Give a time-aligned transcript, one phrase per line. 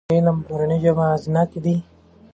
[0.09, 1.75] ایا علم په مورنۍ ژبه اغېزناک دی؟